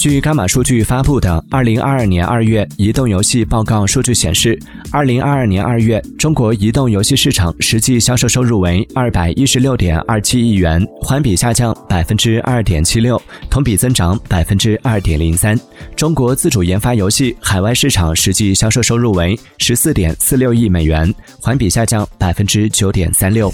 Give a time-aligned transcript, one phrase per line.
[0.00, 4.58] 据伽马数据发布的二零二二年二月移动游戏报告数据显示
[4.90, 15.54] 二零二二年二月中国移动游戏市场实际销售收入为二百一十六点二七亿元环比下降百分之二点七六同比增长百分之二点零三。
[15.94, 23.52] 中国自主研发游戏海外市场实际销售收入为十四点四六亿美元环比下降百分之九点三六。